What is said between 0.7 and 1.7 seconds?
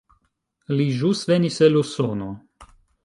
Li ĵus venis